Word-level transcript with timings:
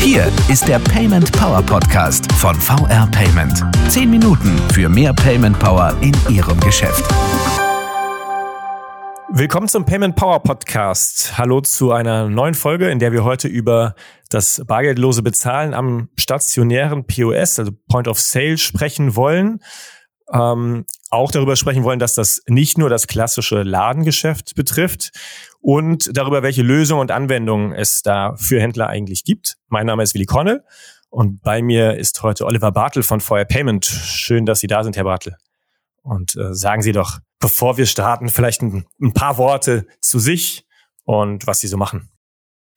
Hier 0.00 0.30
ist 0.50 0.68
der 0.68 0.78
Payment 0.78 1.32
Power 1.32 1.62
Podcast 1.62 2.30
von 2.32 2.54
VR 2.54 3.06
Payment. 3.10 3.64
Zehn 3.88 4.10
Minuten 4.10 4.58
für 4.72 4.90
mehr 4.90 5.14
Payment 5.14 5.58
Power 5.58 5.96
in 6.02 6.12
Ihrem 6.28 6.60
Geschäft. 6.60 7.02
Willkommen 9.30 9.68
zum 9.68 9.86
Payment 9.86 10.16
Power 10.16 10.42
Podcast. 10.42 11.38
Hallo 11.38 11.62
zu 11.62 11.92
einer 11.92 12.28
neuen 12.28 12.54
Folge, 12.54 12.90
in 12.90 12.98
der 12.98 13.12
wir 13.12 13.24
heute 13.24 13.48
über 13.48 13.94
das 14.28 14.62
bargeldlose 14.66 15.22
Bezahlen 15.22 15.72
am 15.72 16.08
stationären 16.16 17.06
POS, 17.06 17.58
also 17.58 17.72
Point 17.88 18.08
of 18.08 18.20
Sale, 18.20 18.58
sprechen 18.58 19.16
wollen. 19.16 19.60
Ähm, 20.32 20.84
auch 21.10 21.30
darüber 21.30 21.56
sprechen 21.56 21.84
wollen, 21.84 21.98
dass 21.98 22.14
das 22.14 22.42
nicht 22.46 22.76
nur 22.76 22.90
das 22.90 23.06
klassische 23.06 23.62
Ladengeschäft 23.62 24.54
betrifft 24.54 25.10
und 25.60 26.10
darüber, 26.16 26.42
welche 26.42 26.62
Lösungen 26.62 27.00
und 27.00 27.10
Anwendungen 27.10 27.72
es 27.72 28.02
da 28.02 28.34
für 28.36 28.60
Händler 28.60 28.88
eigentlich 28.88 29.24
gibt. 29.24 29.56
Mein 29.68 29.86
Name 29.86 30.02
ist 30.02 30.14
Willi 30.14 30.26
Connell 30.26 30.64
und 31.08 31.40
bei 31.42 31.62
mir 31.62 31.96
ist 31.96 32.22
heute 32.22 32.44
Oliver 32.44 32.72
Bartel 32.72 33.02
von 33.02 33.20
Feuer 33.20 33.46
Payment. 33.46 33.86
Schön, 33.86 34.44
dass 34.44 34.60
Sie 34.60 34.66
da 34.66 34.84
sind, 34.84 34.96
Herr 34.96 35.04
Bartel. 35.04 35.36
Und 36.02 36.36
äh, 36.36 36.54
sagen 36.54 36.82
Sie 36.82 36.92
doch, 36.92 37.18
bevor 37.40 37.78
wir 37.78 37.86
starten, 37.86 38.28
vielleicht 38.28 38.62
ein, 38.62 38.84
ein 39.00 39.14
paar 39.14 39.38
Worte 39.38 39.86
zu 40.00 40.18
sich 40.18 40.66
und 41.04 41.46
was 41.46 41.60
Sie 41.60 41.68
so 41.68 41.78
machen. 41.78 42.10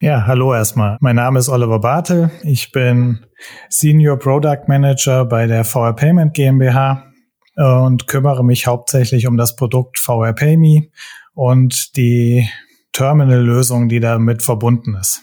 Ja, 0.00 0.26
hallo 0.26 0.52
erstmal. 0.54 0.96
Mein 1.00 1.16
Name 1.16 1.38
ist 1.38 1.48
Oliver 1.48 1.78
Bartel. 1.78 2.30
Ich 2.42 2.72
bin 2.72 3.24
Senior 3.68 4.18
Product 4.18 4.66
Manager 4.66 5.24
bei 5.24 5.46
der 5.46 5.64
VR 5.64 5.92
Payment 5.92 6.34
GmbH 6.34 7.11
und 7.56 8.06
kümmere 8.06 8.44
mich 8.44 8.66
hauptsächlich 8.66 9.26
um 9.26 9.36
das 9.36 9.56
Produkt 9.56 9.98
VR 9.98 10.32
PayMe 10.32 10.88
und 11.34 11.96
die 11.96 12.48
Terminal-Lösung, 12.92 13.88
die 13.88 14.00
damit 14.00 14.42
verbunden 14.42 14.94
ist. 14.94 15.22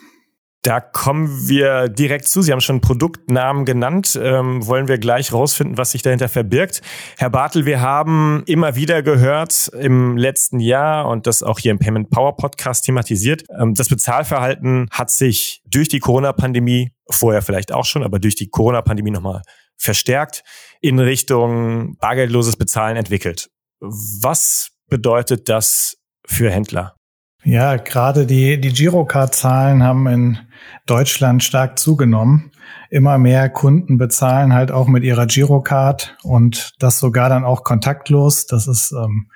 Da 0.63 0.81
kommen 0.81 1.47
wir 1.47 1.87
direkt 1.87 2.27
zu. 2.27 2.41
Sie 2.41 2.51
haben 2.51 2.59
schon 2.59 2.81
Produktnamen 2.81 3.63
genannt. 3.63 4.19
Ähm, 4.21 4.65
wollen 4.67 4.89
wir 4.89 4.97
gleich 4.97 5.31
rausfinden, 5.31 5.77
was 5.77 5.91
sich 5.91 6.01
dahinter 6.01 6.27
verbirgt. 6.27 6.81
Herr 7.17 7.29
Bartel, 7.29 7.65
wir 7.65 7.79
haben 7.79 8.43
immer 8.45 8.75
wieder 8.75 9.01
gehört 9.01 9.69
im 9.69 10.17
letzten 10.17 10.59
Jahr 10.59 11.07
und 11.07 11.27
das 11.27 11.43
auch 11.43 11.59
hier 11.59 11.71
im 11.71 11.79
Payment 11.79 12.09
Power 12.09 12.35
Podcast 12.35 12.83
thematisiert. 12.83 13.45
Ähm, 13.57 13.73
das 13.73 13.87
Bezahlverhalten 13.87 14.89
hat 14.91 15.11
sich 15.11 15.61
durch 15.65 15.87
die 15.87 15.99
Corona-Pandemie, 15.99 16.91
vorher 17.09 17.41
vielleicht 17.41 17.71
auch 17.71 17.85
schon, 17.85 18.03
aber 18.03 18.19
durch 18.19 18.35
die 18.35 18.49
Corona-Pandemie 18.49 19.11
nochmal 19.11 19.43
verstärkt 19.79 20.43
in 20.81 20.99
Richtung 20.99 21.97
bargeldloses 21.97 22.57
Bezahlen 22.57 22.97
entwickelt. 22.97 23.49
Was 23.79 24.69
bedeutet 24.87 25.49
das 25.49 25.97
für 26.25 26.51
Händler? 26.51 26.95
Ja, 27.43 27.77
gerade 27.77 28.25
die, 28.25 28.59
die 28.59 28.73
Girocard-Zahlen 28.73 29.81
haben 29.81 30.07
in 30.07 30.39
Deutschland 30.85 31.43
stark 31.43 31.79
zugenommen. 31.79 32.51
Immer 32.89 33.17
mehr 33.17 33.49
Kunden 33.49 33.97
bezahlen 33.97 34.53
halt 34.53 34.71
auch 34.71 34.87
mit 34.87 35.03
ihrer 35.03 35.25
Girocard 35.25 36.17
und 36.23 36.73
das 36.79 36.99
sogar 36.99 37.29
dann 37.29 37.45
auch 37.45 37.63
kontaktlos. 37.63 38.45
Das 38.45 38.67
ist 38.67 38.91
ähm, 38.91 39.29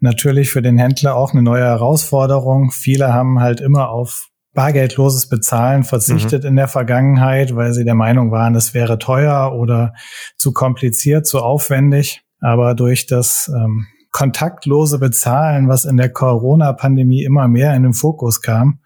natürlich 0.00 0.50
für 0.50 0.62
den 0.62 0.78
Händler 0.78 1.16
auch 1.16 1.32
eine 1.32 1.42
neue 1.42 1.64
Herausforderung. 1.64 2.70
Viele 2.70 3.12
haben 3.12 3.40
halt 3.40 3.60
immer 3.60 3.90
auf 3.90 4.30
bargeldloses 4.54 5.28
Bezahlen 5.28 5.82
verzichtet 5.82 6.44
mhm. 6.44 6.50
in 6.50 6.56
der 6.56 6.68
Vergangenheit, 6.68 7.54
weil 7.54 7.72
sie 7.72 7.84
der 7.84 7.94
Meinung 7.94 8.30
waren, 8.30 8.54
es 8.54 8.72
wäre 8.72 8.98
teuer 8.98 9.52
oder 9.52 9.94
zu 10.36 10.52
kompliziert, 10.52 11.26
zu 11.26 11.40
aufwendig. 11.40 12.22
Aber 12.40 12.74
durch 12.74 13.06
das 13.06 13.50
ähm, 13.54 13.86
kontaktlose 14.10 14.98
Bezahlen, 14.98 15.68
was 15.68 15.84
in 15.84 15.96
der 15.96 16.08
Corona-Pandemie 16.08 17.24
immer 17.24 17.48
mehr 17.48 17.74
in 17.74 17.82
den 17.82 17.94
Fokus 17.94 18.42
kam, 18.42 18.78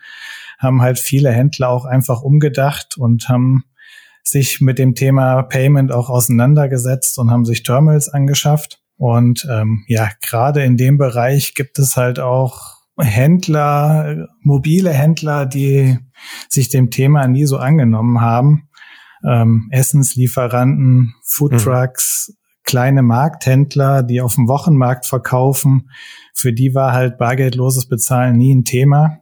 haben 0.59 0.81
halt 0.81 0.99
viele 0.99 1.31
Händler 1.31 1.69
auch 1.69 1.85
einfach 1.85 2.23
umgedacht 2.23 2.97
und 2.97 3.29
haben 3.29 3.65
sich 4.25 4.61
mit 4.61 4.79
dem 4.79 4.95
Thema 4.95 5.43
Payment 5.43 5.93
auch 5.93 6.09
auseinandergesetzt 6.09 7.19
und 7.19 7.31
haben 7.31 7.45
sich 7.45 7.63
Terminals 7.63 8.09
angeschafft. 8.09 8.81
Und 8.97 9.47
ähm, 9.51 9.85
ja, 9.87 10.11
gerade 10.23 10.63
in 10.65 10.77
dem 10.77 10.99
Bereich 10.99 11.55
gibt 11.55 11.79
es 11.79 11.97
halt 11.97 12.19
auch 12.21 12.78
Händler, 12.99 14.29
mobile 14.41 14.91
Händler, 14.91 15.47
die 15.47 15.99
sich 16.49 16.69
dem 16.69 16.91
Thema 16.91 17.27
nie 17.29 17.47
so 17.47 17.59
angenommen 17.59 18.21
haben. 18.21 18.69
Ähm, 19.25 19.69
Essenslieferanten, 19.71 21.15
Foodtrucks, 21.25 22.33
kleine 22.69 23.03
Markthändler, 23.03 24.03
die 24.03 24.21
auf 24.21 24.35
dem 24.35 24.47
Wochenmarkt 24.47 25.07
verkaufen, 25.07 25.91
für 26.35 26.53
die 26.53 26.75
war 26.75 26.93
halt 26.93 27.17
bargeldloses 27.17 27.89
Bezahlen 27.89 28.37
nie 28.37 28.55
ein 28.55 28.65
Thema. 28.65 29.21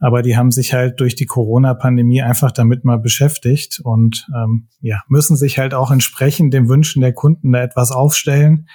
Aber 0.00 0.22
die 0.22 0.34
haben 0.34 0.50
sich 0.50 0.72
halt 0.72 0.98
durch 0.98 1.14
die 1.14 1.26
Corona-Pandemie 1.26 2.22
einfach 2.22 2.52
damit 2.52 2.86
mal 2.86 2.98
beschäftigt 2.98 3.80
und 3.84 4.26
ähm, 4.34 4.68
ja, 4.80 5.02
müssen 5.08 5.36
sich 5.36 5.58
halt 5.58 5.74
auch 5.74 5.90
entsprechend 5.90 6.54
den 6.54 6.70
Wünschen 6.70 7.02
der 7.02 7.12
Kunden 7.12 7.52
da 7.52 7.60
etwas 7.60 7.92
aufstellen. 7.92 8.66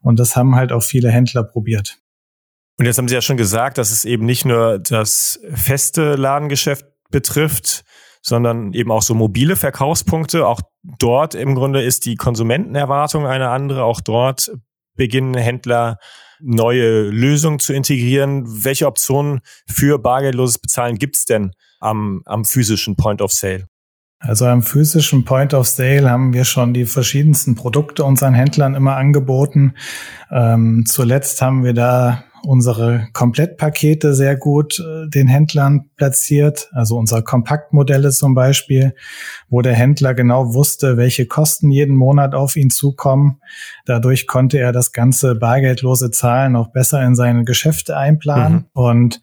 Und 0.00 0.20
das 0.20 0.36
haben 0.36 0.54
halt 0.54 0.70
auch 0.70 0.84
viele 0.84 1.10
Händler 1.10 1.42
probiert. 1.42 1.98
Und 2.80 2.86
jetzt 2.86 2.96
haben 2.96 3.08
Sie 3.08 3.14
ja 3.14 3.20
schon 3.20 3.36
gesagt, 3.36 3.76
dass 3.76 3.90
es 3.90 4.06
eben 4.06 4.24
nicht 4.24 4.46
nur 4.46 4.78
das 4.78 5.38
feste 5.52 6.14
Ladengeschäft 6.14 6.86
betrifft, 7.10 7.84
sondern 8.22 8.72
eben 8.72 8.90
auch 8.90 9.02
so 9.02 9.12
mobile 9.14 9.54
Verkaufspunkte. 9.54 10.46
Auch 10.46 10.62
dort 10.98 11.34
im 11.34 11.54
Grunde 11.54 11.82
ist 11.82 12.06
die 12.06 12.14
Konsumentenerwartung 12.14 13.26
eine 13.26 13.50
andere. 13.50 13.84
Auch 13.84 14.00
dort 14.00 14.50
beginnen 14.96 15.34
Händler 15.34 15.98
neue 16.40 17.02
Lösungen 17.10 17.58
zu 17.58 17.74
integrieren. 17.74 18.44
Welche 18.64 18.86
Optionen 18.86 19.40
für 19.68 19.98
bargeldloses 19.98 20.58
Bezahlen 20.58 20.96
gibt's 20.96 21.26
denn 21.26 21.50
am, 21.80 22.22
am 22.24 22.46
physischen 22.46 22.96
Point 22.96 23.20
of 23.20 23.30
Sale? 23.30 23.66
Also 24.20 24.46
am 24.46 24.62
physischen 24.62 25.26
Point 25.26 25.52
of 25.52 25.68
Sale 25.68 26.08
haben 26.08 26.32
wir 26.32 26.46
schon 26.46 26.72
die 26.72 26.86
verschiedensten 26.86 27.56
Produkte 27.56 28.04
unseren 28.04 28.32
Händlern 28.32 28.74
immer 28.74 28.96
angeboten. 28.96 29.74
Ähm, 30.30 30.84
zuletzt 30.86 31.42
haben 31.42 31.62
wir 31.62 31.74
da 31.74 32.24
unsere 32.44 33.08
Komplettpakete 33.12 34.14
sehr 34.14 34.36
gut 34.36 34.78
äh, 34.80 35.08
den 35.08 35.28
Händlern 35.28 35.90
platziert, 35.96 36.68
also 36.72 36.96
unsere 36.96 37.22
Kompaktmodelle 37.22 38.10
zum 38.10 38.34
Beispiel, 38.34 38.94
wo 39.48 39.62
der 39.62 39.74
Händler 39.74 40.14
genau 40.14 40.54
wusste, 40.54 40.96
welche 40.96 41.26
Kosten 41.26 41.70
jeden 41.70 41.96
Monat 41.96 42.34
auf 42.34 42.56
ihn 42.56 42.70
zukommen. 42.70 43.40
Dadurch 43.86 44.26
konnte 44.26 44.58
er 44.58 44.72
das 44.72 44.92
ganze 44.92 45.34
bargeldlose 45.34 46.10
Zahlen 46.10 46.56
auch 46.56 46.68
besser 46.68 47.02
in 47.02 47.14
seine 47.14 47.44
Geschäfte 47.44 47.96
einplanen 47.96 48.68
mhm. 48.74 48.82
und 48.82 49.20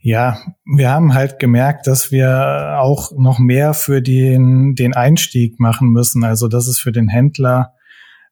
ja, 0.00 0.38
wir 0.64 0.90
haben 0.90 1.12
halt 1.12 1.40
gemerkt, 1.40 1.88
dass 1.88 2.12
wir 2.12 2.76
auch 2.78 3.10
noch 3.16 3.40
mehr 3.40 3.74
für 3.74 4.00
den, 4.00 4.76
den 4.76 4.94
Einstieg 4.94 5.58
machen 5.58 5.88
müssen. 5.90 6.22
Also, 6.22 6.46
dass 6.46 6.68
es 6.68 6.78
für 6.78 6.92
den 6.92 7.08
Händler 7.08 7.74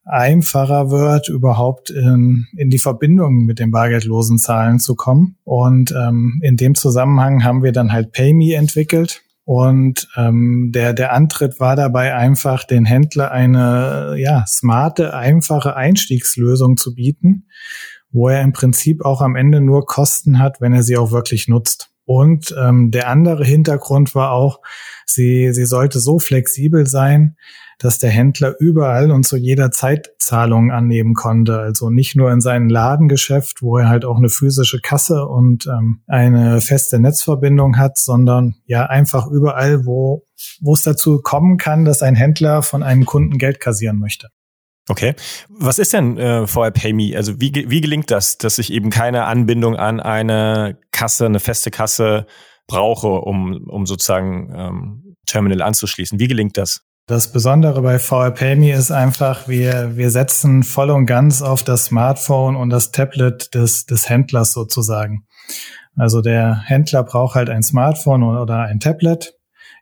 einfacher 0.06 0.90
wird, 0.90 1.28
überhaupt 1.28 1.90
in, 1.90 2.46
in 2.56 2.70
die 2.70 2.78
Verbindung 2.78 3.44
mit 3.44 3.58
den 3.58 3.72
bargeldlosen 3.72 4.38
Zahlen 4.38 4.78
zu 4.78 4.94
kommen. 4.94 5.36
Und 5.44 5.92
ähm, 5.92 6.40
in 6.42 6.56
dem 6.56 6.74
Zusammenhang 6.74 7.44
haben 7.44 7.62
wir 7.62 7.72
dann 7.72 7.92
halt 7.92 8.12
PayMe 8.12 8.54
entwickelt. 8.54 9.22
Und 9.44 10.08
ähm, 10.16 10.70
der, 10.72 10.92
der 10.92 11.12
Antritt 11.12 11.60
war 11.60 11.76
dabei 11.76 12.14
einfach, 12.14 12.64
den 12.64 12.84
Händler 12.84 13.30
eine 13.30 14.16
ja, 14.18 14.44
smarte, 14.46 15.14
einfache 15.14 15.76
Einstiegslösung 15.76 16.76
zu 16.76 16.94
bieten, 16.94 17.46
wo 18.10 18.28
er 18.28 18.42
im 18.42 18.52
Prinzip 18.52 19.04
auch 19.04 19.20
am 19.20 19.36
Ende 19.36 19.60
nur 19.60 19.86
Kosten 19.86 20.38
hat, 20.38 20.60
wenn 20.60 20.72
er 20.72 20.82
sie 20.82 20.96
auch 20.96 21.12
wirklich 21.12 21.46
nutzt. 21.46 21.90
Und 22.06 22.54
ähm, 22.58 22.90
der 22.92 23.08
andere 23.08 23.44
Hintergrund 23.44 24.14
war 24.14 24.30
auch, 24.30 24.60
sie, 25.04 25.52
sie 25.52 25.66
sollte 25.66 25.98
so 25.98 26.18
flexibel 26.18 26.86
sein, 26.86 27.36
dass 27.78 27.98
der 27.98 28.10
Händler 28.10 28.54
überall 28.58 29.10
und 29.10 29.24
zu 29.24 29.36
jeder 29.36 29.70
Zeit 29.70 30.10
Zahlungen 30.18 30.70
annehmen 30.70 31.14
konnte. 31.14 31.58
Also 31.58 31.90
nicht 31.90 32.16
nur 32.16 32.32
in 32.32 32.40
seinem 32.40 32.68
Ladengeschäft, 32.68 33.60
wo 33.60 33.76
er 33.76 33.88
halt 33.88 34.04
auch 34.04 34.16
eine 34.16 34.30
physische 34.30 34.80
Kasse 34.80 35.26
und 35.26 35.66
ähm, 35.66 36.00
eine 36.06 36.60
feste 36.60 36.98
Netzverbindung 36.98 37.76
hat, 37.76 37.98
sondern 37.98 38.54
ja 38.64 38.86
einfach 38.86 39.26
überall, 39.26 39.84
wo, 39.84 40.24
wo 40.60 40.74
es 40.74 40.82
dazu 40.82 41.20
kommen 41.22 41.58
kann, 41.58 41.84
dass 41.84 42.02
ein 42.02 42.14
Händler 42.14 42.62
von 42.62 42.82
einem 42.82 43.04
Kunden 43.04 43.36
Geld 43.36 43.60
kassieren 43.60 43.98
möchte. 43.98 44.28
Okay. 44.88 45.14
Was 45.48 45.78
ist 45.78 45.92
denn 45.92 46.16
äh, 46.16 46.46
VR 46.46 46.70
PayMe? 46.70 47.16
Also 47.16 47.40
wie, 47.40 47.52
wie 47.68 47.80
gelingt 47.80 48.10
das, 48.10 48.38
dass 48.38 48.58
ich 48.58 48.72
eben 48.72 48.90
keine 48.90 49.24
Anbindung 49.24 49.76
an 49.76 50.00
eine 50.00 50.78
Kasse, 50.92 51.26
eine 51.26 51.40
feste 51.40 51.70
Kasse 51.70 52.26
brauche, 52.68 53.08
um, 53.08 53.66
um 53.68 53.86
sozusagen 53.86 54.52
ähm, 54.54 55.16
Terminal 55.26 55.62
anzuschließen? 55.62 56.20
Wie 56.20 56.28
gelingt 56.28 56.56
das? 56.56 56.82
Das 57.08 57.30
Besondere 57.30 57.82
bei 57.82 58.00
VR 58.00 58.32
PayMe 58.32 58.72
ist 58.72 58.90
einfach, 58.90 59.46
wir, 59.46 59.96
wir 59.96 60.10
setzen 60.10 60.64
voll 60.64 60.90
und 60.90 61.06
ganz 61.06 61.40
auf 61.40 61.62
das 61.62 61.84
Smartphone 61.86 62.56
und 62.56 62.70
das 62.70 62.90
Tablet 62.90 63.54
des, 63.54 63.86
des 63.86 64.08
Händlers 64.08 64.52
sozusagen. 64.52 65.24
Also 65.96 66.20
der 66.20 66.62
Händler 66.64 67.04
braucht 67.04 67.36
halt 67.36 67.48
ein 67.48 67.62
Smartphone 67.62 68.24
oder 68.24 68.62
ein 68.62 68.80
Tablet, 68.80 69.34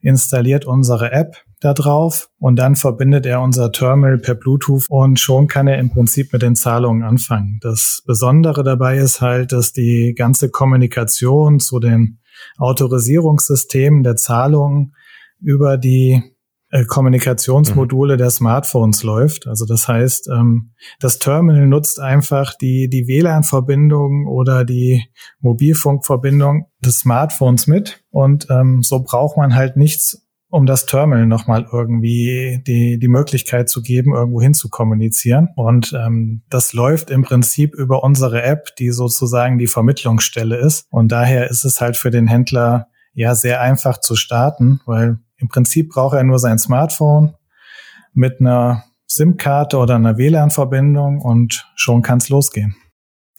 installiert 0.02 0.66
unsere 0.66 1.12
App. 1.12 1.36
Da 1.64 1.74
drauf 1.74 2.28
und 2.38 2.56
dann 2.56 2.76
verbindet 2.76 3.26
er 3.26 3.40
unser 3.40 3.72
Terminal 3.72 4.18
per 4.18 4.34
Bluetooth 4.34 4.86
und 4.88 5.18
schon 5.18 5.46
kann 5.46 5.66
er 5.66 5.78
im 5.78 5.90
Prinzip 5.90 6.32
mit 6.32 6.42
den 6.42 6.56
Zahlungen 6.56 7.02
anfangen. 7.02 7.58
Das 7.62 8.02
Besondere 8.06 8.62
dabei 8.62 8.98
ist 8.98 9.20
halt, 9.20 9.52
dass 9.52 9.72
die 9.72 10.14
ganze 10.16 10.50
Kommunikation 10.50 11.60
zu 11.60 11.80
den 11.80 12.20
Autorisierungssystemen 12.58 14.02
der 14.02 14.16
Zahlungen 14.16 14.94
über 15.40 15.78
die 15.78 16.22
äh, 16.74 16.86
Kommunikationsmodule 16.86 18.16
der 18.16 18.30
Smartphones 18.30 19.04
läuft. 19.04 19.46
Also 19.46 19.64
das 19.64 19.86
heißt, 19.86 20.28
ähm, 20.28 20.72
das 20.98 21.20
Terminal 21.20 21.68
nutzt 21.68 22.00
einfach 22.00 22.54
die, 22.56 22.88
die 22.88 23.06
WLAN-Verbindung 23.06 24.26
oder 24.26 24.64
die 24.64 25.04
Mobilfunkverbindung 25.38 26.66
des 26.84 26.98
Smartphones 26.98 27.68
mit. 27.68 28.02
Und 28.10 28.48
ähm, 28.50 28.82
so 28.82 29.04
braucht 29.04 29.36
man 29.36 29.54
halt 29.54 29.76
nichts, 29.76 30.23
um 30.54 30.66
das 30.66 30.86
Terminal 30.86 31.26
nochmal 31.26 31.66
irgendwie 31.72 32.62
die, 32.64 33.00
die 33.00 33.08
Möglichkeit 33.08 33.68
zu 33.68 33.82
geben, 33.82 34.14
irgendwo 34.14 34.40
hin 34.40 34.54
zu 34.54 34.68
kommunizieren. 34.68 35.48
Und 35.56 35.92
ähm, 35.92 36.42
das 36.48 36.72
läuft 36.72 37.10
im 37.10 37.22
Prinzip 37.22 37.74
über 37.74 38.04
unsere 38.04 38.40
App, 38.44 38.68
die 38.76 38.90
sozusagen 38.90 39.58
die 39.58 39.66
Vermittlungsstelle 39.66 40.56
ist. 40.56 40.86
Und 40.90 41.10
daher 41.10 41.50
ist 41.50 41.64
es 41.64 41.80
halt 41.80 41.96
für 41.96 42.12
den 42.12 42.28
Händler 42.28 42.86
ja 43.14 43.34
sehr 43.34 43.60
einfach 43.62 43.98
zu 43.98 44.14
starten, 44.14 44.80
weil 44.86 45.18
im 45.38 45.48
Prinzip 45.48 45.88
braucht 45.88 46.14
er 46.14 46.22
nur 46.22 46.38
sein 46.38 46.60
Smartphone 46.60 47.34
mit 48.12 48.38
einer 48.38 48.84
SIM-Karte 49.08 49.76
oder 49.76 49.96
einer 49.96 50.18
WLAN-Verbindung 50.18 51.20
und 51.20 51.68
schon 51.74 52.00
kann 52.00 52.18
es 52.18 52.28
losgehen. 52.28 52.76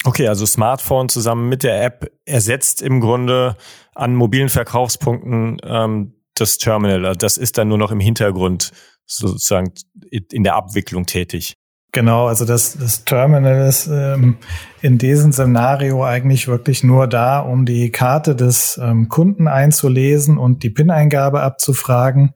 Okay, 0.04 0.28
also 0.28 0.46
Smartphone 0.46 1.08
zusammen 1.08 1.48
mit 1.48 1.64
der 1.64 1.82
App 1.82 2.12
ersetzt 2.26 2.82
im 2.82 3.00
Grunde 3.00 3.56
an 3.94 4.14
mobilen 4.16 4.50
Verkaufspunkten 4.50 5.60
ähm, 5.64 6.15
das 6.36 6.58
Terminal. 6.58 7.06
Also 7.06 7.18
das 7.18 7.38
ist 7.38 7.58
dann 7.58 7.68
nur 7.68 7.78
noch 7.78 7.92
im 7.92 8.00
Hintergrund 8.00 8.72
sozusagen 9.06 9.72
in 10.10 10.44
der 10.44 10.56
Abwicklung 10.56 11.06
tätig. 11.06 11.56
Genau, 11.96 12.28
also 12.28 12.44
das, 12.44 12.78
das 12.78 13.06
Terminal 13.06 13.70
ist 13.70 13.88
ähm, 13.88 14.36
in 14.82 14.98
diesem 14.98 15.32
Szenario 15.32 16.04
eigentlich 16.04 16.46
wirklich 16.50 16.84
nur 16.84 17.08
da, 17.08 17.40
um 17.40 17.66
die 17.66 17.90
Karte 17.90 18.36
des 18.36 18.78
ähm, 18.84 19.08
Kunden 19.08 19.48
einzulesen 19.48 20.38
und 20.38 20.64
die 20.64 20.70
PIN-Eingabe 20.70 21.42
abzufragen. 21.42 22.34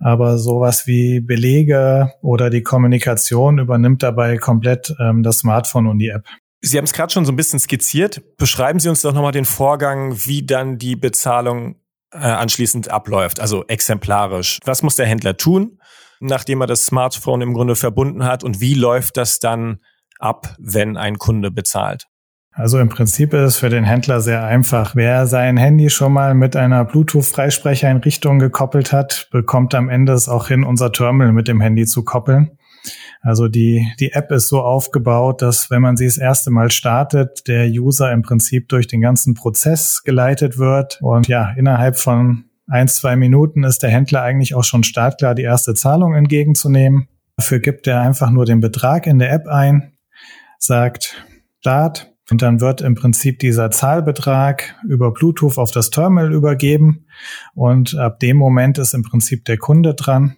Aber 0.00 0.36
sowas 0.38 0.88
wie 0.88 1.20
Belege 1.20 2.12
oder 2.22 2.50
die 2.50 2.64
Kommunikation 2.64 3.60
übernimmt 3.60 4.02
dabei 4.02 4.36
komplett 4.36 4.92
ähm, 4.98 5.22
das 5.22 5.38
Smartphone 5.38 5.86
und 5.86 6.00
die 6.00 6.08
App. 6.08 6.26
Sie 6.60 6.76
haben 6.76 6.84
es 6.84 6.92
gerade 6.92 7.12
schon 7.12 7.24
so 7.24 7.30
ein 7.30 7.36
bisschen 7.36 7.60
skizziert. 7.60 8.36
Beschreiben 8.36 8.80
Sie 8.80 8.88
uns 8.88 9.02
doch 9.02 9.14
nochmal 9.14 9.30
den 9.30 9.44
Vorgang, 9.44 10.16
wie 10.26 10.44
dann 10.44 10.76
die 10.76 10.96
Bezahlung 10.96 11.76
äh, 12.12 12.18
anschließend 12.18 12.90
abläuft, 12.90 13.40
also 13.40 13.64
exemplarisch. 13.66 14.58
Was 14.64 14.82
muss 14.82 14.96
der 14.96 15.06
Händler 15.06 15.36
tun? 15.36 15.78
nachdem 16.20 16.60
er 16.60 16.66
das 16.66 16.84
Smartphone 16.86 17.40
im 17.40 17.54
Grunde 17.54 17.76
verbunden 17.76 18.24
hat 18.24 18.44
und 18.44 18.60
wie 18.60 18.74
läuft 18.74 19.16
das 19.16 19.38
dann 19.38 19.78
ab, 20.18 20.56
wenn 20.58 20.96
ein 20.96 21.18
Kunde 21.18 21.50
bezahlt? 21.50 22.06
Also 22.52 22.80
im 22.80 22.88
Prinzip 22.88 23.34
ist 23.34 23.40
es 23.42 23.56
für 23.56 23.68
den 23.68 23.84
Händler 23.84 24.20
sehr 24.20 24.44
einfach. 24.44 24.96
Wer 24.96 25.28
sein 25.28 25.56
Handy 25.56 25.90
schon 25.90 26.12
mal 26.12 26.34
mit 26.34 26.56
einer 26.56 26.84
Bluetooth-Freisprechereinrichtung 26.84 28.40
gekoppelt 28.40 28.92
hat, 28.92 29.28
bekommt 29.30 29.76
am 29.76 29.88
Ende 29.88 30.12
es 30.12 30.28
auch 30.28 30.48
hin, 30.48 30.64
unser 30.64 30.90
Terminal 30.90 31.32
mit 31.32 31.46
dem 31.46 31.60
Handy 31.60 31.86
zu 31.86 32.02
koppeln. 32.02 32.57
Also 33.20 33.48
die, 33.48 33.86
die 34.00 34.12
App 34.12 34.30
ist 34.30 34.48
so 34.48 34.60
aufgebaut, 34.60 35.42
dass 35.42 35.70
wenn 35.70 35.82
man 35.82 35.96
sie 35.96 36.06
das 36.06 36.18
erste 36.18 36.50
Mal 36.50 36.70
startet, 36.70 37.48
der 37.48 37.66
User 37.66 38.12
im 38.12 38.22
Prinzip 38.22 38.68
durch 38.68 38.86
den 38.86 39.00
ganzen 39.00 39.34
Prozess 39.34 40.02
geleitet 40.04 40.58
wird. 40.58 40.98
Und 41.02 41.28
ja, 41.28 41.52
innerhalb 41.56 41.96
von 41.98 42.44
ein, 42.68 42.88
zwei 42.88 43.16
Minuten 43.16 43.64
ist 43.64 43.82
der 43.82 43.90
Händler 43.90 44.22
eigentlich 44.22 44.54
auch 44.54 44.64
schon 44.64 44.84
startklar, 44.84 45.34
die 45.34 45.42
erste 45.42 45.74
Zahlung 45.74 46.14
entgegenzunehmen. 46.14 47.08
Dafür 47.36 47.60
gibt 47.60 47.86
er 47.86 48.02
einfach 48.02 48.30
nur 48.30 48.44
den 48.44 48.60
Betrag 48.60 49.06
in 49.06 49.18
der 49.18 49.32
App 49.32 49.46
ein, 49.46 49.92
sagt 50.58 51.24
Start. 51.60 52.12
Und 52.30 52.42
dann 52.42 52.60
wird 52.60 52.82
im 52.82 52.94
Prinzip 52.94 53.38
dieser 53.38 53.70
Zahlbetrag 53.70 54.76
über 54.86 55.12
Bluetooth 55.12 55.56
auf 55.56 55.70
das 55.70 55.88
Terminal 55.88 56.32
übergeben. 56.32 57.06
Und 57.54 57.96
ab 57.96 58.20
dem 58.20 58.36
Moment 58.36 58.76
ist 58.76 58.92
im 58.92 59.02
Prinzip 59.02 59.46
der 59.46 59.56
Kunde 59.56 59.94
dran, 59.94 60.36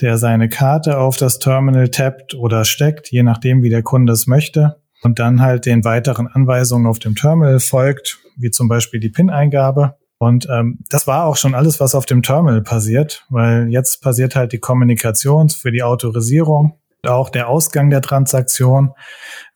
der 0.00 0.18
seine 0.18 0.48
Karte 0.48 0.98
auf 0.98 1.16
das 1.16 1.38
Terminal 1.38 1.88
tappt 1.88 2.34
oder 2.34 2.64
steckt, 2.64 3.10
je 3.10 3.22
nachdem, 3.22 3.62
wie 3.62 3.70
der 3.70 3.82
Kunde 3.82 4.12
es 4.12 4.26
möchte 4.26 4.80
und 5.02 5.18
dann 5.18 5.40
halt 5.40 5.66
den 5.66 5.84
weiteren 5.84 6.26
Anweisungen 6.26 6.86
auf 6.86 6.98
dem 6.98 7.14
Terminal 7.14 7.60
folgt, 7.60 8.18
wie 8.36 8.50
zum 8.50 8.68
Beispiel 8.68 9.00
die 9.00 9.10
PIN-Eingabe. 9.10 9.96
Und 10.18 10.46
ähm, 10.50 10.80
das 10.90 11.06
war 11.06 11.24
auch 11.24 11.36
schon 11.36 11.54
alles, 11.54 11.80
was 11.80 11.94
auf 11.94 12.04
dem 12.04 12.22
Terminal 12.22 12.62
passiert, 12.62 13.24
weil 13.30 13.68
jetzt 13.70 14.02
passiert 14.02 14.36
halt 14.36 14.52
die 14.52 14.58
Kommunikation 14.58 15.48
für 15.48 15.72
die 15.72 15.82
Autorisierung. 15.82 16.78
Auch 17.06 17.30
der 17.30 17.48
Ausgang 17.48 17.88
der 17.88 18.02
Transaktion 18.02 18.92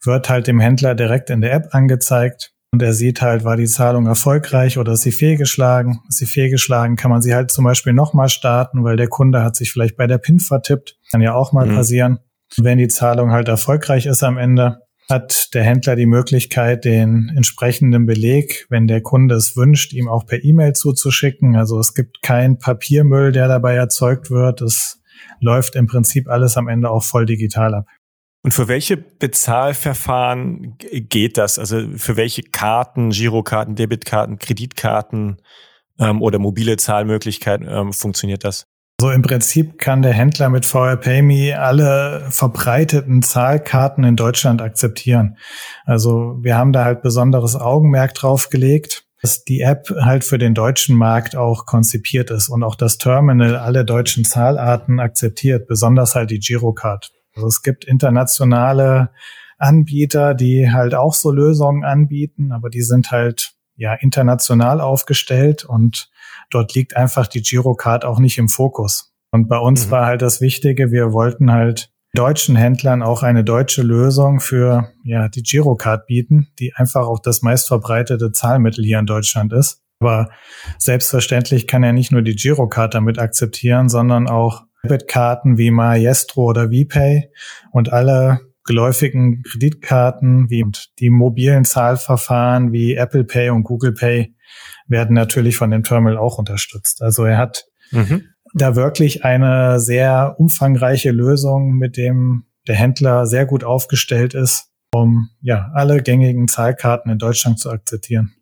wird 0.03 0.29
halt 0.29 0.47
dem 0.47 0.59
Händler 0.59 0.95
direkt 0.95 1.29
in 1.29 1.41
der 1.41 1.53
App 1.53 1.67
angezeigt. 1.71 2.54
Und 2.75 2.81
er 2.81 2.91
sieht 2.91 3.21
halt, 3.21 3.45
war 3.45 3.55
die 3.55 3.67
Zahlung 3.67 4.05
erfolgreich 4.05 4.77
oder 4.77 4.91
ist 4.91 5.03
sie 5.03 5.13
fehlgeschlagen. 5.13 6.01
Ist 6.09 6.17
sie 6.17 6.25
fehlgeschlagen, 6.25 6.97
kann 6.97 7.09
man 7.09 7.21
sie 7.21 7.33
halt 7.33 7.49
zum 7.49 7.63
Beispiel 7.63 7.93
nochmal 7.93 8.27
starten, 8.27 8.83
weil 8.83 8.97
der 8.97 9.07
Kunde 9.07 9.43
hat 9.43 9.55
sich 9.55 9.71
vielleicht 9.71 9.95
bei 9.95 10.07
der 10.07 10.17
PIN 10.17 10.41
vertippt. 10.41 10.97
Kann 11.09 11.21
ja 11.21 11.33
auch 11.35 11.53
mal 11.53 11.67
mhm. 11.67 11.75
passieren. 11.75 12.19
Wenn 12.57 12.77
die 12.77 12.89
Zahlung 12.89 13.31
halt 13.31 13.47
erfolgreich 13.47 14.07
ist 14.07 14.25
am 14.25 14.37
Ende, 14.37 14.79
hat 15.09 15.53
der 15.53 15.63
Händler 15.63 15.95
die 15.95 16.05
Möglichkeit, 16.05 16.83
den 16.83 17.31
entsprechenden 17.33 18.05
Beleg, 18.05 18.65
wenn 18.69 18.87
der 18.87 18.99
Kunde 18.99 19.35
es 19.35 19.55
wünscht, 19.55 19.93
ihm 19.93 20.09
auch 20.09 20.25
per 20.25 20.43
E-Mail 20.43 20.73
zuzuschicken. 20.73 21.55
Also 21.55 21.79
es 21.79 21.93
gibt 21.93 22.21
keinen 22.23 22.57
Papiermüll, 22.57 23.31
der 23.31 23.47
dabei 23.47 23.75
erzeugt 23.75 24.29
wird. 24.31 24.61
Es 24.61 25.01
läuft 25.39 25.77
im 25.77 25.87
Prinzip 25.87 26.27
alles 26.27 26.57
am 26.57 26.67
Ende 26.67 26.89
auch 26.89 27.05
voll 27.05 27.25
digital 27.25 27.73
ab. 27.73 27.85
Und 28.45 28.51
für 28.51 28.67
welche 28.67 28.95
Bezahlverfahren 28.95 30.77
geht 30.77 31.39
das? 31.39 31.57
Also 31.57 31.81
für 31.95 32.15
welche 32.15 32.43
Karten, 32.43 33.09
Girokarten, 33.09 33.73
Debitkarten, 33.73 34.37
Kreditkarten 34.37 35.37
ähm, 35.97 36.21
oder 36.21 36.37
mobile 36.37 36.77
Zahlmöglichkeiten 36.77 37.67
ähm, 37.67 37.91
funktioniert 37.91 38.43
das? 38.43 38.67
So 39.01 39.09
im 39.09 39.23
Prinzip 39.23 39.79
kann 39.79 40.03
der 40.03 40.13
Händler 40.13 40.49
mit 40.49 40.67
VR 40.67 40.95
PayMe 40.95 41.59
alle 41.59 42.27
verbreiteten 42.29 43.23
Zahlkarten 43.23 44.03
in 44.03 44.15
Deutschland 44.15 44.61
akzeptieren. 44.61 45.39
Also 45.83 46.37
wir 46.39 46.55
haben 46.55 46.71
da 46.71 46.85
halt 46.85 47.01
besonderes 47.01 47.55
Augenmerk 47.55 48.13
drauf 48.13 48.51
gelegt, 48.51 49.07
dass 49.23 49.43
die 49.43 49.61
App 49.61 49.89
halt 49.89 50.23
für 50.23 50.37
den 50.37 50.53
deutschen 50.53 50.95
Markt 50.95 51.35
auch 51.35 51.65
konzipiert 51.65 52.29
ist 52.29 52.49
und 52.49 52.61
auch 52.61 52.75
das 52.75 52.99
Terminal 52.99 53.55
alle 53.55 53.85
deutschen 53.85 54.23
Zahlarten 54.23 54.99
akzeptiert, 54.99 55.65
besonders 55.65 56.13
halt 56.13 56.29
die 56.29 56.37
Girocard. 56.37 57.11
Also 57.35 57.47
es 57.47 57.61
gibt 57.61 57.85
internationale 57.85 59.11
Anbieter, 59.57 60.33
die 60.33 60.71
halt 60.71 60.95
auch 60.95 61.13
so 61.13 61.31
Lösungen 61.31 61.83
anbieten, 61.83 62.51
aber 62.51 62.69
die 62.69 62.81
sind 62.81 63.11
halt 63.11 63.53
ja 63.75 63.93
international 63.93 64.81
aufgestellt 64.81 65.65
und 65.65 66.09
dort 66.49 66.73
liegt 66.73 66.95
einfach 66.95 67.27
die 67.27 67.41
Girocard 67.41 68.05
auch 68.05 68.19
nicht 68.19 68.37
im 68.37 68.49
Fokus. 68.49 69.13
Und 69.31 69.47
bei 69.47 69.57
uns 69.57 69.87
mhm. 69.87 69.91
war 69.91 70.05
halt 70.05 70.21
das 70.21 70.39
Wichtige, 70.39 70.91
wir 70.91 71.11
wollten 71.11 71.51
halt 71.51 71.91
deutschen 72.13 72.55
Händlern 72.55 73.03
auch 73.03 73.23
eine 73.23 73.43
deutsche 73.43 73.81
Lösung 73.81 74.39
für 74.39 74.93
ja, 75.03 75.27
die 75.27 75.43
Girocard 75.43 76.07
bieten, 76.07 76.47
die 76.59 76.73
einfach 76.73 77.07
auch 77.07 77.19
das 77.19 77.41
meistverbreitete 77.41 78.31
Zahlmittel 78.31 78.85
hier 78.85 78.99
in 78.99 79.05
Deutschland 79.05 79.51
ist. 79.51 79.81
Aber 79.99 80.29
selbstverständlich 80.77 81.67
kann 81.67 81.83
er 81.83 81.93
nicht 81.93 82.11
nur 82.11 82.21
die 82.21 82.35
Girocard 82.35 82.93
damit 82.93 83.19
akzeptieren, 83.19 83.89
sondern 83.89 84.27
auch 84.27 84.63
Debitkarten 84.85 85.57
wie 85.57 85.71
Maestro 85.71 86.45
oder 86.45 86.69
VPay 86.69 87.29
und 87.71 87.91
alle 87.91 88.39
geläufigen 88.65 89.43
Kreditkarten 89.43 90.49
wie 90.49 90.65
die 90.99 91.09
mobilen 91.09 91.65
Zahlverfahren 91.65 92.71
wie 92.71 92.95
Apple 92.95 93.23
Pay 93.23 93.51
und 93.51 93.63
Google 93.63 93.93
Pay 93.93 94.35
werden 94.87 95.13
natürlich 95.13 95.55
von 95.55 95.71
dem 95.71 95.83
Terminal 95.83 96.17
auch 96.17 96.37
unterstützt. 96.37 97.01
Also 97.01 97.25
er 97.25 97.37
hat 97.37 97.65
mhm. 97.91 98.23
da 98.53 98.75
wirklich 98.75 99.23
eine 99.23 99.79
sehr 99.79 100.35
umfangreiche 100.39 101.11
Lösung, 101.11 101.73
mit 101.73 101.97
dem 101.97 102.45
der 102.67 102.75
Händler 102.75 103.27
sehr 103.27 103.45
gut 103.45 103.63
aufgestellt 103.63 104.33
ist, 104.33 104.71
um 104.91 105.29
ja 105.41 105.69
alle 105.73 106.01
gängigen 106.01 106.47
Zahlkarten 106.47 107.11
in 107.11 107.19
Deutschland 107.19 107.59
zu 107.59 107.69
akzeptieren. 107.69 108.33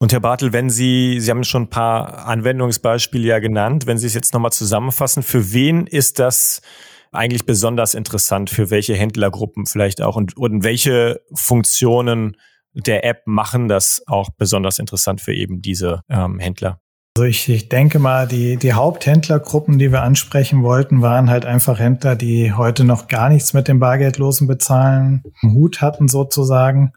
Und 0.00 0.12
Herr 0.12 0.20
Bartel, 0.20 0.52
wenn 0.52 0.70
Sie, 0.70 1.18
Sie 1.20 1.28
haben 1.28 1.42
schon 1.42 1.64
ein 1.64 1.70
paar 1.70 2.26
Anwendungsbeispiele 2.26 3.26
ja 3.26 3.38
genannt, 3.40 3.86
wenn 3.86 3.98
Sie 3.98 4.06
es 4.06 4.14
jetzt 4.14 4.32
nochmal 4.32 4.52
zusammenfassen, 4.52 5.24
für 5.24 5.52
wen 5.52 5.88
ist 5.88 6.20
das 6.20 6.62
eigentlich 7.10 7.46
besonders 7.46 7.94
interessant, 7.94 8.48
für 8.48 8.70
welche 8.70 8.94
Händlergruppen 8.94 9.66
vielleicht 9.66 10.00
auch? 10.00 10.14
Und, 10.14 10.36
und 10.36 10.62
welche 10.62 11.20
Funktionen 11.34 12.36
der 12.74 13.04
App 13.04 13.26
machen 13.26 13.66
das 13.66 14.02
auch 14.06 14.30
besonders 14.30 14.78
interessant 14.78 15.20
für 15.20 15.34
eben 15.34 15.62
diese 15.62 16.02
ähm, 16.08 16.38
Händler. 16.38 16.80
Also 17.18 17.26
ich, 17.26 17.48
ich 17.48 17.68
denke 17.68 17.98
mal, 17.98 18.28
die, 18.28 18.58
die 18.58 18.74
Haupthändlergruppen, 18.74 19.76
die 19.76 19.90
wir 19.90 20.04
ansprechen 20.04 20.62
wollten, 20.62 21.02
waren 21.02 21.28
halt 21.28 21.46
einfach 21.46 21.80
Händler, 21.80 22.14
die 22.14 22.52
heute 22.52 22.84
noch 22.84 23.08
gar 23.08 23.28
nichts 23.28 23.54
mit 23.54 23.66
dem 23.66 23.80
bargeldlosen 23.80 24.46
Bezahlen 24.46 25.24
im 25.42 25.54
Hut 25.54 25.80
hatten 25.80 26.06
sozusagen. 26.06 26.92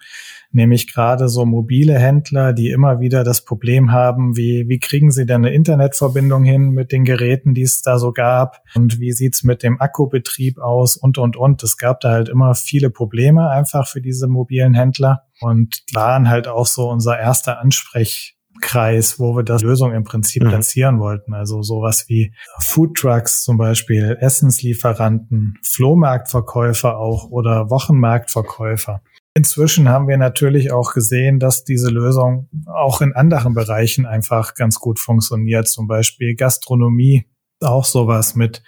Nämlich 0.52 0.94
gerade 0.94 1.28
so 1.28 1.44
mobile 1.48 1.98
Händler, 1.98 2.54
die 2.54 2.70
immer 2.70 3.00
wieder 3.00 3.24
das 3.24 3.44
Problem 3.44 3.92
haben, 3.92 4.38
wie, 4.38 4.66
wie 4.68 4.78
kriegen 4.78 5.10
sie 5.10 5.26
denn 5.26 5.44
eine 5.44 5.56
Internetverbindung 5.56 6.44
hin 6.44 6.70
mit 6.70 6.92
den 6.92 7.04
Geräten, 7.04 7.56
die 7.56 7.64
es 7.64 7.82
da 7.82 7.98
so 7.98 8.12
gab? 8.12 8.62
Und 8.76 9.00
wie 9.00 9.14
sieht's 9.14 9.42
mit 9.42 9.64
dem 9.64 9.82
Akkubetrieb 9.82 10.60
aus? 10.60 10.98
Und, 10.98 11.18
und, 11.18 11.36
und. 11.36 11.64
Es 11.64 11.78
gab 11.78 12.00
da 12.02 12.12
halt 12.12 12.30
immer 12.30 12.54
viele 12.54 12.92
Probleme 12.92 13.50
einfach 13.50 13.88
für 13.88 14.02
diese 14.02 14.28
mobilen 14.28 14.76
Händler. 14.76 15.24
Und 15.40 15.82
waren 15.94 16.30
halt 16.30 16.48
auch 16.48 16.68
so 16.68 16.92
unser 16.92 17.18
erster 17.18 17.60
Ansprech 17.60 18.38
Kreis, 18.62 19.20
wo 19.20 19.36
wir 19.36 19.44
das 19.44 19.62
Lösung 19.62 19.94
im 19.94 20.04
Prinzip 20.04 20.44
mhm. 20.44 20.50
platzieren 20.50 21.00
wollten. 21.00 21.34
Also 21.34 21.62
sowas 21.62 22.06
wie 22.08 22.34
Food 22.60 22.96
Trucks 22.98 23.44
zum 23.44 23.58
Beispiel, 23.58 24.18
Essenslieferanten, 24.20 25.58
Flohmarktverkäufer 25.64 26.98
auch 26.98 27.30
oder 27.30 27.70
Wochenmarktverkäufer. 27.70 29.02
Inzwischen 29.34 29.88
haben 29.88 30.08
wir 30.08 30.18
natürlich 30.18 30.72
auch 30.72 30.94
gesehen, 30.94 31.40
dass 31.40 31.64
diese 31.64 31.90
Lösung 31.90 32.50
auch 32.66 33.02
in 33.02 33.14
anderen 33.14 33.54
Bereichen 33.54 34.06
einfach 34.06 34.56
ganz 34.56 34.80
gut 34.80 35.00
funktioniert. 35.00 35.70
Zum 35.70 35.88
Beispiel 35.88 36.36
Gastronomie, 36.36 37.26
auch 37.62 37.86
sowas 37.86 38.36
mit 38.36 38.62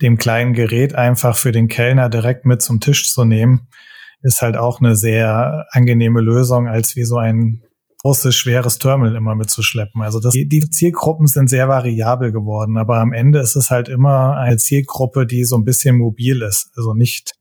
dem 0.00 0.16
kleinen 0.16 0.54
Gerät 0.54 0.94
einfach 0.94 1.36
für 1.36 1.52
den 1.52 1.68
Kellner 1.68 2.08
direkt 2.08 2.46
mit 2.46 2.62
zum 2.62 2.80
Tisch 2.80 3.12
zu 3.12 3.24
nehmen, 3.24 3.68
ist 4.22 4.40
halt 4.40 4.56
auch 4.56 4.80
eine 4.80 4.96
sehr 4.96 5.66
angenehme 5.70 6.20
Lösung, 6.20 6.66
als 6.66 6.96
wie 6.96 7.04
so 7.04 7.18
ein 7.18 7.62
großes, 8.06 8.36
schweres 8.36 8.78
Terminal 8.78 9.16
immer 9.16 9.34
mitzuschleppen. 9.34 10.00
Also 10.02 10.20
das, 10.20 10.32
die, 10.32 10.48
die 10.48 10.70
Zielgruppen 10.70 11.26
sind 11.26 11.50
sehr 11.50 11.68
variabel 11.68 12.30
geworden, 12.30 12.76
aber 12.76 12.98
am 12.98 13.12
Ende 13.12 13.40
ist 13.40 13.56
es 13.56 13.70
halt 13.70 13.88
immer 13.88 14.36
eine 14.36 14.58
Zielgruppe, 14.58 15.26
die 15.26 15.44
so 15.44 15.56
ein 15.56 15.64
bisschen 15.64 15.98
mobil 15.98 16.42
ist, 16.42 16.70
also 16.76 16.94
nicht 16.94 17.34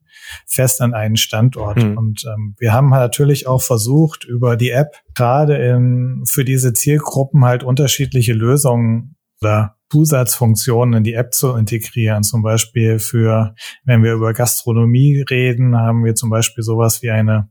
fest 0.48 0.82
an 0.82 0.96
einen 0.96 1.18
Standort. 1.18 1.78
Mhm. 1.84 1.98
Und 1.98 2.26
ähm, 2.26 2.56
wir 2.58 2.74
haben 2.74 2.90
natürlich 2.90 3.46
auch 3.46 3.62
versucht, 3.62 4.26
über 4.26 4.58
die 4.58 4.72
App 4.72 4.96
gerade 5.14 5.56
in, 5.56 6.24
für 6.26 6.44
diese 6.44 6.74
Zielgruppen 6.74 7.46
halt 7.46 7.64
unterschiedliche 7.64 8.34
Lösungen 8.34 9.18
oder 9.42 9.76
Zusatzfunktionen 9.92 10.96
in 10.96 11.04
die 11.04 11.14
App 11.14 11.32
zu 11.36 11.56
integrieren. 11.56 12.24
Zum 12.24 12.42
Beispiel 12.42 12.98
für, 12.98 13.54
wenn 13.84 14.02
wir 14.02 14.14
über 14.14 14.34
Gastronomie 14.34 15.24
reden, 15.30 15.78
haben 15.78 16.04
wir 16.04 16.16
zum 16.16 16.32
Beispiel 16.32 16.64
sowas 16.64 17.04
wie 17.04 17.12
eine 17.12 17.50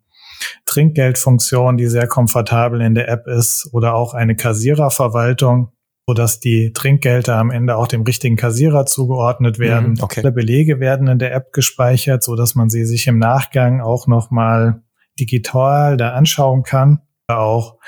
Trinkgeldfunktion, 0.66 1.76
die 1.76 1.86
sehr 1.86 2.06
komfortabel 2.06 2.80
in 2.80 2.94
der 2.94 3.08
App 3.08 3.26
ist 3.26 3.68
oder 3.72 3.94
auch 3.94 4.14
eine 4.14 4.36
Kassiererverwaltung, 4.36 5.72
so 6.06 6.14
dass 6.14 6.40
die 6.40 6.72
Trinkgelder 6.72 7.36
am 7.36 7.50
Ende 7.50 7.76
auch 7.76 7.86
dem 7.86 8.02
richtigen 8.02 8.36
Kassierer 8.36 8.86
zugeordnet 8.86 9.58
werden. 9.58 9.92
Mhm, 9.92 10.02
okay. 10.02 10.20
Alle 10.20 10.32
Belege 10.32 10.80
werden 10.80 11.08
in 11.08 11.18
der 11.18 11.34
App 11.34 11.52
gespeichert, 11.52 12.22
so 12.22 12.36
dass 12.36 12.54
man 12.54 12.68
sie 12.68 12.84
sich 12.84 13.06
im 13.06 13.18
Nachgang 13.18 13.80
auch 13.80 14.06
nochmal 14.06 14.82
digital 15.18 15.96
da 15.96 16.10
anschauen 16.10 16.62
kann. 16.62 17.00
Auch 17.26 17.78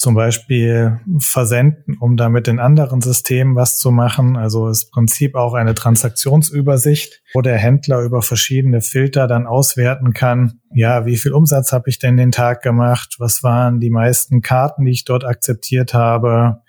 zum 0.00 0.14
Beispiel 0.14 0.98
versenden, 1.18 1.98
um 2.00 2.16
damit 2.16 2.48
in 2.48 2.58
anderen 2.58 3.02
Systemen 3.02 3.54
was 3.54 3.76
zu 3.76 3.90
machen. 3.90 4.38
Also 4.38 4.68
ist 4.68 4.84
im 4.84 4.90
Prinzip 4.92 5.34
auch 5.34 5.52
eine 5.52 5.74
Transaktionsübersicht, 5.74 7.20
wo 7.34 7.42
der 7.42 7.58
Händler 7.58 8.00
über 8.00 8.22
verschiedene 8.22 8.80
Filter 8.80 9.26
dann 9.26 9.46
auswerten 9.46 10.14
kann, 10.14 10.60
ja, 10.72 11.04
wie 11.04 11.18
viel 11.18 11.34
Umsatz 11.34 11.72
habe 11.72 11.90
ich 11.90 11.98
denn 11.98 12.16
den 12.16 12.32
Tag 12.32 12.62
gemacht? 12.62 13.16
Was 13.18 13.42
waren 13.42 13.78
die 13.78 13.90
meisten 13.90 14.40
Karten, 14.40 14.86
die 14.86 14.92
ich 14.92 15.04
dort 15.04 15.24
akzeptiert 15.24 15.92
habe? 15.92 16.62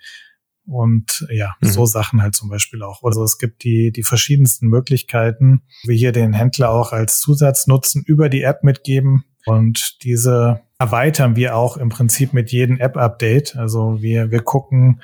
Und 0.66 1.26
ja, 1.30 1.54
mhm. 1.62 1.68
so 1.68 1.86
Sachen 1.86 2.20
halt 2.20 2.34
zum 2.34 2.50
Beispiel 2.50 2.82
auch. 2.82 3.02
Also 3.02 3.24
es 3.24 3.38
gibt 3.38 3.64
die, 3.64 3.92
die 3.92 4.02
verschiedensten 4.02 4.66
Möglichkeiten, 4.68 5.62
wie 5.84 5.96
hier 5.96 6.12
den 6.12 6.34
Händler 6.34 6.68
auch 6.68 6.92
als 6.92 7.18
Zusatznutzen 7.20 8.04
über 8.06 8.28
die 8.28 8.42
App 8.42 8.62
mitgeben. 8.62 9.24
Und 9.46 9.96
diese 10.02 10.60
erweitern 10.82 11.36
wir 11.36 11.54
auch 11.56 11.76
im 11.76 11.90
Prinzip 11.90 12.32
mit 12.32 12.50
jedem 12.50 12.80
App-Update. 12.80 13.54
Also 13.56 14.02
wir, 14.02 14.32
wir 14.32 14.42
gucken 14.42 15.00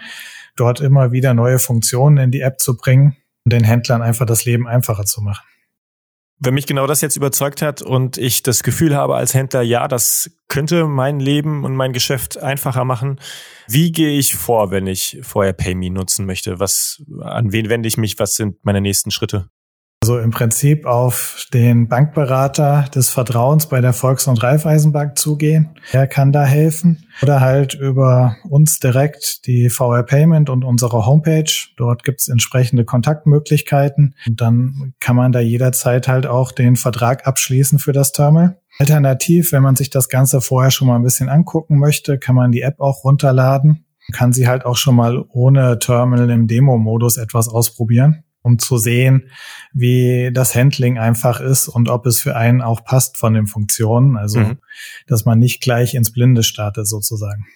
dort 0.56 0.80
immer 0.80 1.12
wieder 1.12 1.34
neue 1.34 1.60
Funktionen 1.60 2.18
in 2.18 2.30
die 2.32 2.40
App 2.40 2.58
zu 2.58 2.76
bringen 2.76 3.16
und 3.44 3.52
den 3.52 3.62
Händlern 3.62 4.02
einfach 4.02 4.26
das 4.26 4.44
Leben 4.44 4.66
einfacher 4.66 5.04
zu 5.04 5.22
machen. 5.22 5.46
Wenn 6.40 6.54
mich 6.54 6.66
genau 6.66 6.88
das 6.88 7.00
jetzt 7.00 7.16
überzeugt 7.16 7.62
hat 7.62 7.80
und 7.80 8.18
ich 8.18 8.42
das 8.42 8.64
Gefühl 8.64 8.96
habe 8.96 9.14
als 9.14 9.34
Händler, 9.34 9.62
ja, 9.62 9.86
das 9.86 10.30
könnte 10.48 10.86
mein 10.86 11.20
Leben 11.20 11.64
und 11.64 11.76
mein 11.76 11.92
Geschäft 11.92 12.38
einfacher 12.38 12.84
machen, 12.84 13.20
wie 13.68 13.92
gehe 13.92 14.18
ich 14.18 14.34
vor, 14.34 14.72
wenn 14.72 14.86
ich 14.88 15.18
vorher 15.22 15.52
PayMe 15.52 15.90
nutzen 15.90 16.26
möchte? 16.26 16.58
Was, 16.58 17.02
an 17.20 17.52
wen 17.52 17.68
wende 17.68 17.88
ich 17.88 17.96
mich? 17.96 18.18
Was 18.18 18.34
sind 18.34 18.64
meine 18.64 18.80
nächsten 18.80 19.12
Schritte? 19.12 19.48
Also 20.08 20.20
im 20.20 20.30
Prinzip 20.30 20.86
auf 20.86 21.46
den 21.52 21.88
Bankberater 21.88 22.86
des 22.94 23.10
Vertrauens 23.10 23.66
bei 23.66 23.80
der 23.80 23.92
Volks- 23.92 24.28
und 24.28 24.42
Raiffeisenbank 24.42 25.18
zugehen. 25.18 25.76
Er 25.92 26.06
kann 26.06 26.32
da 26.32 26.44
helfen. 26.44 27.04
Oder 27.20 27.40
halt 27.40 27.74
über 27.74 28.36
uns 28.48 28.78
direkt 28.78 29.46
die 29.46 29.68
VR 29.68 30.04
Payment 30.04 30.50
und 30.50 30.64
unsere 30.64 31.04
Homepage. 31.04 31.50
Dort 31.76 32.04
gibt's 32.04 32.28
entsprechende 32.28 32.84
Kontaktmöglichkeiten. 32.84 34.14
Und 34.26 34.40
dann 34.40 34.94
kann 35.00 35.16
man 35.16 35.32
da 35.32 35.40
jederzeit 35.40 36.06
halt 36.06 36.26
auch 36.26 36.52
den 36.52 36.76
Vertrag 36.76 37.26
abschließen 37.26 37.80
für 37.80 37.92
das 37.92 38.12
Terminal. 38.12 38.60
Alternativ, 38.78 39.50
wenn 39.50 39.62
man 39.62 39.74
sich 39.74 39.90
das 39.90 40.08
Ganze 40.08 40.40
vorher 40.40 40.70
schon 40.70 40.86
mal 40.86 40.96
ein 40.96 41.02
bisschen 41.02 41.28
angucken 41.28 41.78
möchte, 41.78 42.18
kann 42.18 42.36
man 42.36 42.52
die 42.52 42.62
App 42.62 42.80
auch 42.80 43.02
runterladen. 43.02 43.84
Kann 44.12 44.32
sie 44.32 44.46
halt 44.46 44.64
auch 44.64 44.76
schon 44.76 44.94
mal 44.94 45.24
ohne 45.28 45.78
Terminal 45.80 46.30
im 46.30 46.46
Demo-Modus 46.46 47.18
etwas 47.18 47.48
ausprobieren 47.48 48.22
um 48.42 48.58
zu 48.58 48.78
sehen, 48.78 49.30
wie 49.72 50.30
das 50.32 50.54
Handling 50.54 50.98
einfach 50.98 51.40
ist 51.40 51.68
und 51.68 51.88
ob 51.88 52.06
es 52.06 52.20
für 52.20 52.36
einen 52.36 52.62
auch 52.62 52.84
passt 52.84 53.16
von 53.16 53.34
den 53.34 53.46
Funktionen. 53.46 54.16
Also, 54.16 54.40
mhm. 54.40 54.58
dass 55.06 55.24
man 55.24 55.38
nicht 55.38 55.60
gleich 55.60 55.94
ins 55.94 56.12
Blinde 56.12 56.42
startet 56.42 56.86
sozusagen. 56.86 57.46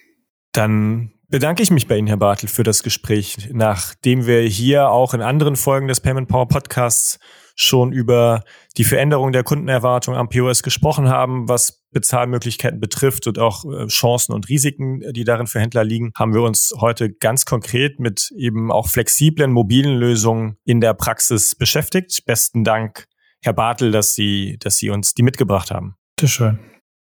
Dann 0.51 1.11
bedanke 1.29 1.63
ich 1.63 1.71
mich 1.71 1.87
bei 1.87 1.97
Ihnen, 1.97 2.07
Herr 2.07 2.17
Bartel, 2.17 2.47
für 2.47 2.63
das 2.63 2.83
Gespräch, 2.83 3.49
nachdem 3.51 4.27
wir 4.27 4.41
hier 4.41 4.89
auch 4.89 5.13
in 5.13 5.21
anderen 5.21 5.55
Folgen 5.55 5.87
des 5.87 5.99
Payment 5.99 6.27
Power 6.27 6.47
Podcasts 6.47 7.19
schon 7.55 7.91
über 7.91 8.43
die 8.77 8.83
Veränderung 8.83 9.31
der 9.31 9.43
Kundenerwartung 9.43 10.15
am 10.15 10.29
POS 10.29 10.63
gesprochen 10.63 11.09
haben, 11.09 11.47
was 11.47 11.82
Bezahlmöglichkeiten 11.93 12.79
betrifft 12.79 13.27
und 13.27 13.39
auch 13.39 13.65
äh, 13.65 13.87
Chancen 13.87 14.33
und 14.33 14.49
Risiken, 14.49 15.01
die 15.13 15.23
darin 15.23 15.47
für 15.47 15.59
Händler 15.59 15.83
liegen, 15.83 16.11
haben 16.15 16.33
wir 16.33 16.41
uns 16.41 16.73
heute 16.79 17.11
ganz 17.11 17.45
konkret 17.45 17.99
mit 17.99 18.31
eben 18.37 18.71
auch 18.71 18.87
flexiblen 18.87 19.51
mobilen 19.51 19.97
Lösungen 19.97 20.57
in 20.65 20.81
der 20.81 20.93
Praxis 20.93 21.55
beschäftigt. 21.55 22.25
Besten 22.25 22.63
Dank, 22.63 23.05
Herr 23.41 23.53
Bartel, 23.53 23.91
dass 23.91 24.15
Sie, 24.15 24.57
dass 24.59 24.77
Sie 24.77 24.89
uns 24.89 25.13
die 25.13 25.23
mitgebracht 25.23 25.71
haben. 25.71 25.95
Bitteschön. 26.15 26.59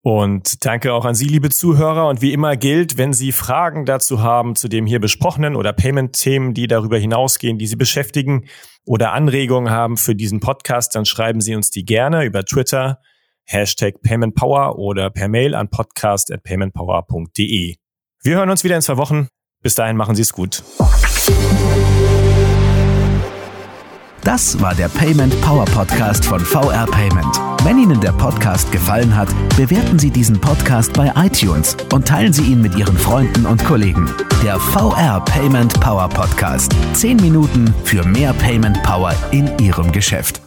Und 0.07 0.63
danke 0.63 0.93
auch 0.93 1.03
an 1.03 1.15
Sie, 1.15 1.25
liebe 1.25 1.49
Zuhörer. 1.49 2.07
Und 2.07 2.21
wie 2.21 2.31
immer 2.31 2.55
gilt, 2.57 2.99
wenn 2.99 3.11
Sie 3.11 3.31
Fragen 3.31 3.85
dazu 3.85 4.21
haben 4.21 4.55
zu 4.55 4.67
dem 4.67 4.85
hier 4.85 4.99
besprochenen 4.99 5.55
oder 5.55 5.73
Payment-Themen, 5.73 6.53
die 6.53 6.67
darüber 6.67 6.99
hinausgehen, 6.99 7.57
die 7.57 7.65
Sie 7.65 7.75
beschäftigen 7.75 8.45
oder 8.85 9.13
Anregungen 9.13 9.71
haben 9.71 9.97
für 9.97 10.13
diesen 10.13 10.41
Podcast, 10.41 10.93
dann 10.93 11.05
schreiben 11.05 11.41
Sie 11.41 11.55
uns 11.55 11.71
die 11.71 11.85
gerne 11.85 12.23
über 12.23 12.45
Twitter, 12.45 12.99
Hashtag 13.45 14.01
PaymentPower 14.01 14.77
oder 14.77 15.09
per 15.09 15.27
Mail 15.27 15.55
an 15.55 15.69
podcast.paymentpower.de. 15.69 17.75
Wir 18.23 18.35
hören 18.35 18.49
uns 18.49 18.63
wieder 18.63 18.75
in 18.75 18.81
zwei 18.81 18.97
Wochen. 18.97 19.27
Bis 19.61 19.75
dahin 19.75 19.97
machen 19.97 20.15
Sie 20.15 20.23
es 20.23 20.33
gut. 20.33 20.63
Das 24.23 24.59
war 24.59 24.73
der 24.73 24.89
Payment 24.89 25.39
Power 25.41 25.65
Podcast 25.65 26.25
von 26.25 26.39
VR 26.39 26.87
Payment. 26.87 27.39
Wenn 27.63 27.77
Ihnen 27.77 28.01
der 28.01 28.11
Podcast 28.11 28.71
gefallen 28.71 29.15
hat, 29.15 29.29
bewerten 29.55 29.99
Sie 29.99 30.09
diesen 30.09 30.41
Podcast 30.41 30.93
bei 30.93 31.11
iTunes 31.15 31.77
und 31.93 32.07
teilen 32.07 32.33
Sie 32.33 32.43
ihn 32.43 32.61
mit 32.61 32.75
Ihren 32.75 32.97
Freunden 32.97 33.45
und 33.45 33.63
Kollegen. 33.63 34.09
Der 34.43 34.59
VR 34.59 35.23
Payment 35.25 35.79
Power 35.79 36.09
Podcast. 36.09 36.71
Zehn 36.93 37.17
Minuten 37.17 37.71
für 37.83 38.03
mehr 38.03 38.33
Payment 38.33 38.81
Power 38.81 39.13
in 39.29 39.55
Ihrem 39.59 39.91
Geschäft. 39.91 40.41